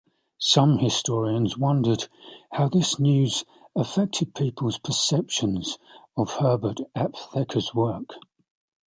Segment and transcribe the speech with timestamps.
[0.39, 2.07] Some historians wondered
[2.51, 5.77] how this news affected people's perceptions
[6.17, 8.09] of Herbert Aptheker's work.